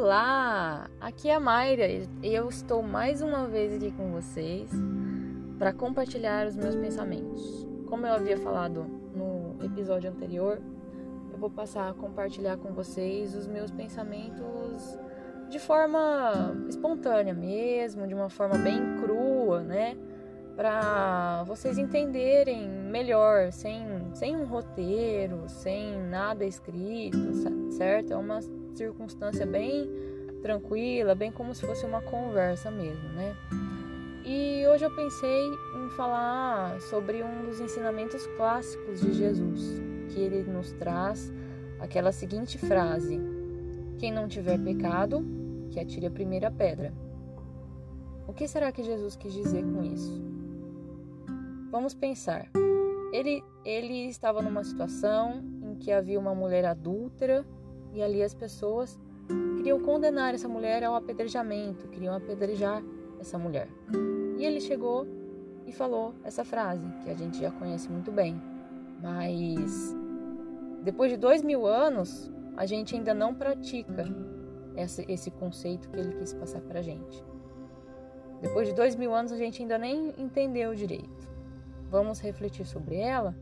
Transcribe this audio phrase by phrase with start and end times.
[0.00, 4.70] Olá, aqui é a Mayra e eu estou mais uma vez aqui com vocês
[5.58, 7.66] para compartilhar os meus pensamentos.
[7.84, 10.62] Como eu havia falado no episódio anterior,
[11.32, 14.96] eu vou passar a compartilhar com vocês os meus pensamentos
[15.50, 19.96] de forma espontânea mesmo, de uma forma bem crua, né?
[20.58, 23.80] Para vocês entenderem melhor, sem,
[24.12, 27.16] sem um roteiro, sem nada escrito,
[27.70, 28.12] certo?
[28.12, 28.40] É uma
[28.74, 29.88] circunstância bem
[30.42, 33.36] tranquila, bem como se fosse uma conversa mesmo, né?
[34.24, 40.42] E hoje eu pensei em falar sobre um dos ensinamentos clássicos de Jesus, que ele
[40.42, 41.32] nos traz
[41.78, 43.20] aquela seguinte frase:
[43.96, 45.24] Quem não tiver pecado,
[45.70, 46.92] que atire a primeira pedra.
[48.26, 50.37] O que será que Jesus quis dizer com isso?
[51.70, 52.48] Vamos pensar.
[53.12, 57.44] Ele, ele estava numa situação em que havia uma mulher adúltera
[57.92, 58.98] e ali as pessoas
[59.56, 62.82] queriam condenar essa mulher ao apedrejamento, queriam apedrejar
[63.20, 63.68] essa mulher.
[64.38, 65.06] E ele chegou
[65.66, 68.40] e falou essa frase, que a gente já conhece muito bem.
[69.02, 69.94] Mas
[70.82, 74.04] depois de dois mil anos, a gente ainda não pratica
[74.76, 77.22] esse, esse conceito que ele quis passar para a gente.
[78.40, 81.17] Depois de dois mil anos, a gente ainda nem entendeu direito.
[81.90, 83.34] Vamos refletir sobre ela?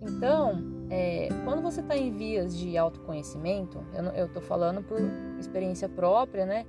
[0.00, 0.58] Então,
[0.90, 3.84] é, quando você está em vias de autoconhecimento,
[4.16, 5.00] eu estou falando por
[5.38, 6.66] experiência própria, né?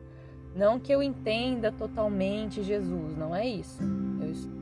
[0.55, 3.81] Não que eu entenda totalmente Jesus, não é isso.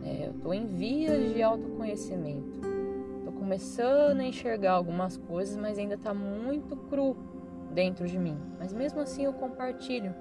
[0.06, 2.62] Eu estou é, em vias de autoconhecimento.
[3.18, 7.18] Estou começando a enxergar algumas coisas, mas ainda está muito cru
[7.74, 8.38] dentro de mim.
[8.58, 10.16] Mas mesmo assim eu compartilho,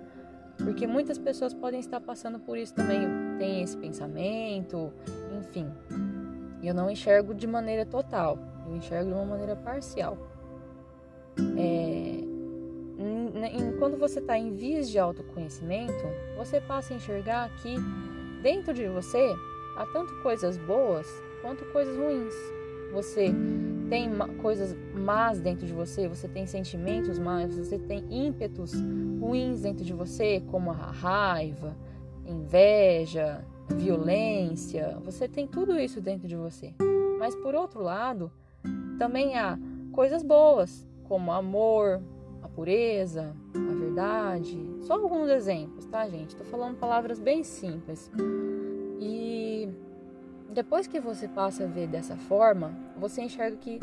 [0.59, 3.07] porque muitas pessoas podem estar passando por isso também.
[3.39, 4.93] Tem esse pensamento,
[5.41, 5.67] enfim.
[6.63, 8.39] Eu não enxergo de maneira total,
[8.69, 10.17] eu enxergo de uma maneira parcial.
[11.57, 12.21] É,
[13.79, 16.05] quando você está em vias de autoconhecimento,
[16.37, 17.75] você passa a enxergar que
[18.43, 19.35] dentro de você
[19.77, 21.07] há tanto coisas boas
[21.41, 22.35] quanto coisas ruins.
[22.93, 23.33] Você
[23.89, 24.11] tem
[24.43, 28.75] coisas más dentro de você, você tem sentimentos más, você tem ímpetos
[29.21, 31.77] ruins dentro de você, como a raiva,
[32.27, 33.45] inveja,
[33.77, 36.75] violência, você tem tudo isso dentro de você.
[37.19, 38.31] Mas por outro lado,
[38.99, 39.59] também há
[39.93, 42.01] coisas boas, como amor,
[42.43, 44.59] a pureza, a verdade.
[44.83, 46.37] Só alguns exemplos, tá, gente?
[46.37, 48.11] Tô falando palavras bem simples.
[48.99, 49.69] E
[50.51, 53.79] depois que você passa a ver dessa forma, você enxerga que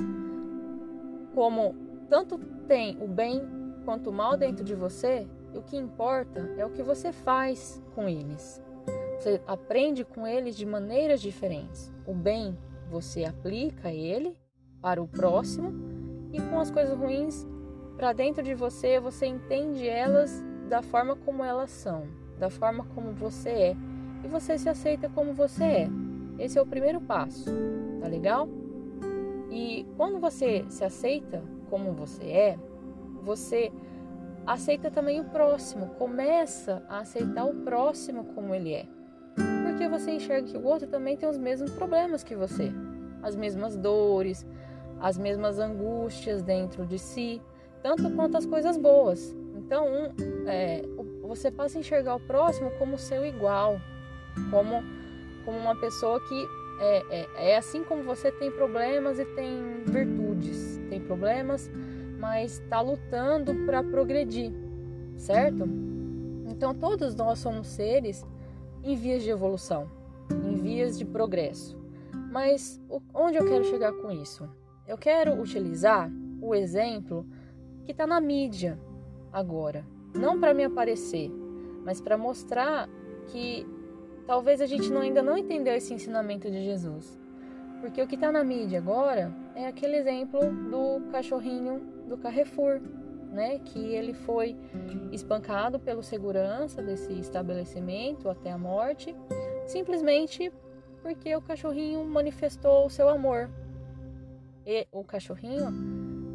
[1.33, 1.75] como
[2.09, 2.37] tanto
[2.67, 3.41] tem o bem
[3.85, 8.07] quanto o mal dentro de você, o que importa é o que você faz com
[8.09, 8.61] eles.
[9.27, 11.91] Você aprende com eles de maneiras diferentes.
[12.05, 12.57] O bem
[12.89, 14.37] você aplica ele
[14.81, 15.73] para o próximo
[16.31, 17.45] e com as coisas ruins
[17.97, 22.07] para dentro de você, você entende elas da forma como elas são,
[22.39, 23.75] da forma como você é
[24.23, 25.89] e você se aceita como você é.
[26.39, 27.51] Esse é o primeiro passo,
[27.99, 28.47] tá legal?
[29.51, 32.59] E quando você se aceita como você é,
[33.23, 33.73] você
[34.45, 38.96] aceita também o próximo, começa a aceitar o próximo como ele é
[39.77, 42.71] porque você enxerga que o outro também tem os mesmos problemas que você,
[43.21, 44.43] as mesmas dores,
[44.99, 47.39] as mesmas angústias dentro de si,
[47.83, 49.35] tanto quanto as coisas boas.
[49.55, 49.85] Então,
[50.47, 50.81] é,
[51.21, 53.79] você passa a enxergar o próximo como seu igual,
[54.49, 54.83] como,
[55.45, 56.47] como uma pessoa que
[56.79, 61.69] é, é, é assim como você tem problemas e tem virtudes, tem problemas,
[62.17, 64.51] mas está lutando para progredir,
[65.17, 65.69] certo?
[66.47, 68.25] Então, todos nós somos seres
[68.83, 69.89] em vias de evolução,
[70.31, 71.77] em vias de progresso.
[72.31, 72.81] Mas
[73.13, 74.49] onde eu quero chegar com isso?
[74.87, 76.11] Eu quero utilizar
[76.41, 77.25] o exemplo
[77.83, 78.79] que está na mídia
[79.31, 81.31] agora, não para me aparecer,
[81.83, 82.89] mas para mostrar
[83.27, 83.65] que
[84.25, 87.17] talvez a gente não, ainda não entendeu esse ensinamento de Jesus.
[87.81, 92.81] Porque o que está na mídia agora é aquele exemplo do cachorrinho do Carrefour,
[93.31, 94.55] né, que ele foi
[95.11, 99.15] espancado pelo segurança desse estabelecimento até a morte,
[99.65, 100.51] simplesmente
[101.01, 103.49] porque o cachorrinho manifestou o seu amor.
[104.65, 105.67] E o cachorrinho,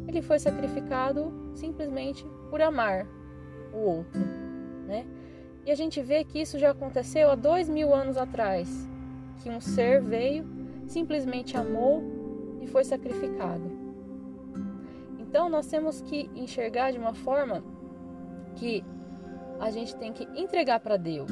[0.07, 3.05] ele foi sacrificado simplesmente por amar
[3.73, 4.21] o outro,
[4.87, 5.05] né?
[5.65, 8.67] E a gente vê que isso já aconteceu há dois mil anos atrás,
[9.41, 10.45] que um ser veio,
[10.87, 12.03] simplesmente amou
[12.61, 13.71] e foi sacrificado.
[15.33, 17.63] Então nós temos que enxergar de uma forma
[18.55, 18.85] que
[19.59, 21.31] a gente tem que entregar para Deus.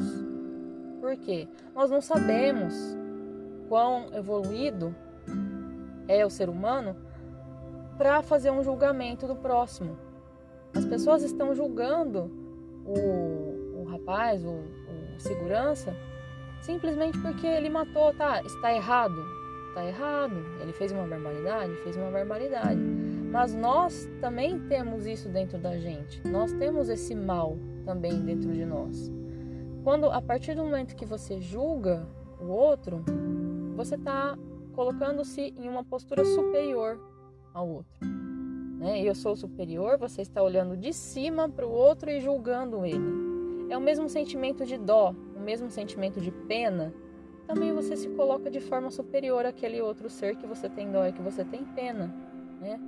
[1.00, 1.48] Por quê?
[1.76, 2.74] Nós não sabemos
[3.70, 4.96] quão evoluído
[6.08, 6.96] é o ser humano
[7.96, 9.96] para fazer um julgamento do próximo.
[10.76, 12.32] As pessoas estão julgando
[12.84, 15.96] o, o rapaz, o, o segurança,
[16.64, 18.42] simplesmente porque ele matou, tá?
[18.42, 19.24] Está errado.
[19.68, 20.44] Está errado.
[20.60, 21.76] Ele fez uma barbaridade?
[21.84, 23.01] Fez uma barbaridade.
[23.32, 26.22] Mas nós também temos isso dentro da gente.
[26.28, 29.10] Nós temos esse mal também dentro de nós.
[29.86, 32.06] Quando a partir do momento que você julga
[32.42, 33.04] o outro,
[33.76, 34.38] você está
[34.74, 37.00] colocando-se em uma postura superior
[37.54, 38.00] ao outro.
[38.78, 39.02] Né?
[39.02, 43.70] Eu sou superior, você está olhando de cima para o outro e julgando ele.
[43.70, 46.94] É o mesmo sentimento de dó, o mesmo sentimento de pena.
[47.48, 51.14] Também você se coloca de forma superior àquele outro ser que você tem dó e
[51.14, 52.14] que você tem pena.
[52.60, 52.80] Né?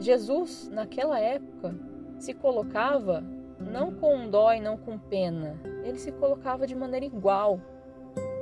[0.00, 1.74] Jesus, naquela época,
[2.18, 3.22] se colocava
[3.60, 7.60] não com dó e não com pena, ele se colocava de maneira igual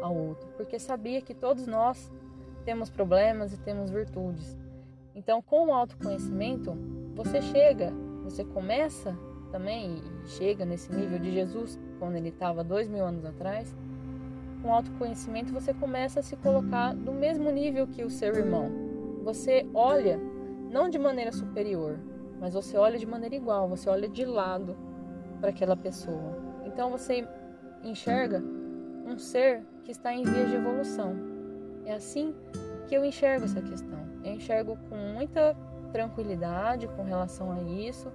[0.00, 2.12] ao outro, porque sabia que todos nós
[2.64, 4.56] temos problemas e temos virtudes.
[5.16, 6.76] Então, com o autoconhecimento,
[7.16, 9.18] você chega, você começa
[9.50, 13.76] também e chega nesse nível de Jesus, quando ele estava dois mil anos atrás.
[14.62, 18.70] Com autoconhecimento, você começa a se colocar no mesmo nível que o seu irmão.
[19.24, 20.20] Você olha
[20.70, 21.98] não de maneira superior,
[22.40, 24.76] mas você olha de maneira igual, você olha de lado
[25.40, 26.36] para aquela pessoa.
[26.64, 27.26] Então você
[27.82, 28.42] enxerga
[29.06, 31.16] um ser que está em vias de evolução.
[31.84, 32.34] É assim
[32.86, 33.98] que eu enxergo essa questão.
[34.22, 35.56] Eu enxergo com muita
[35.92, 38.12] tranquilidade com relação a isso,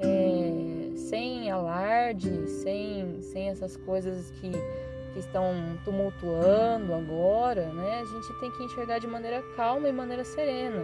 [0.00, 5.52] é, sem alarde, sem, sem essas coisas que, que estão
[5.84, 8.00] tumultuando agora, né?
[8.00, 10.82] A gente tem que enxergar de maneira calma e maneira serena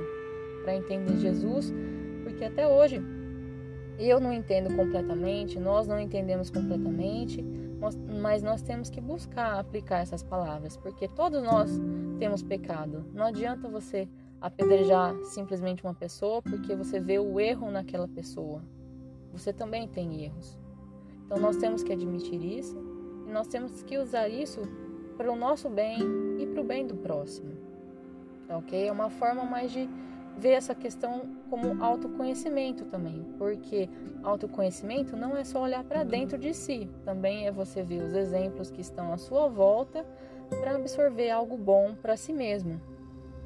[0.63, 1.73] para entender Jesus,
[2.23, 3.03] porque até hoje
[3.99, 7.45] eu não entendo completamente, nós não entendemos completamente,
[8.21, 11.71] mas nós temos que buscar aplicar essas palavras, porque todos nós
[12.19, 13.05] temos pecado.
[13.13, 14.09] Não adianta você
[14.41, 18.63] apedrejar simplesmente uma pessoa porque você vê o erro naquela pessoa.
[19.33, 20.59] Você também tem erros.
[21.25, 22.77] Então nós temos que admitir isso
[23.27, 24.61] e nós temos que usar isso
[25.17, 25.99] para o nosso bem
[26.39, 27.53] e para o bem do próximo.
[28.47, 28.89] Tá ok?
[28.89, 29.89] É uma forma mais de
[30.39, 33.89] ver essa questão como autoconhecimento também, porque
[34.23, 38.71] autoconhecimento não é só olhar para dentro de si, também é você ver os exemplos
[38.71, 40.07] que estão à sua volta
[40.61, 42.81] para absorver algo bom para si mesmo.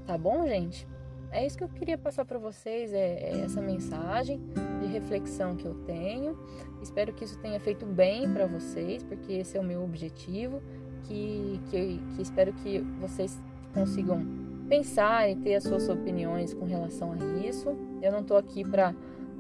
[0.07, 0.87] Tá bom, gente?
[1.31, 4.41] É isso que eu queria passar para vocês, é, é, essa mensagem
[4.81, 6.39] de reflexão que eu tenho.
[6.81, 10.63] Espero que isso tenha feito bem para vocês, porque esse é o meu objetivo,
[11.03, 13.39] que, que, que espero que vocês
[13.75, 14.25] consigam
[14.69, 17.17] pensar e ter as suas opiniões com relação a
[17.47, 17.77] isso.
[18.03, 18.95] Eu não estou aqui para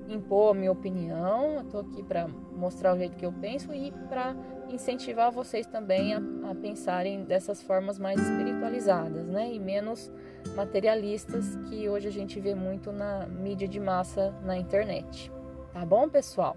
[0.08, 3.92] impor a minha opinião, eu estou aqui para mostrar o jeito que eu penso e
[4.08, 4.36] para
[4.70, 6.20] incentivar vocês também a,
[6.50, 9.52] a, pensarem dessas formas mais espiritualizadas, né?
[9.52, 10.10] E menos
[10.54, 15.30] materialistas que hoje a gente vê muito na mídia de massa na internet.
[15.72, 16.56] Tá bom, pessoal?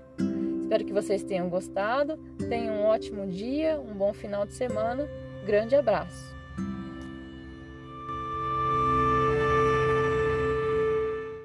[0.62, 2.18] Espero que vocês tenham gostado.
[2.48, 5.08] Tenham um ótimo dia, um bom final de semana.
[5.46, 6.39] Grande abraço!